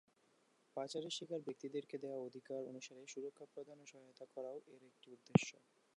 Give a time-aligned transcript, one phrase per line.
[0.77, 5.49] পাচারের শিকার ব্যক্তিদেরকে দেয়া অধিকার অনুসারে সুরক্ষা প্রদান ও সহায়তা করাও এর একটি উদ্দেশ্য।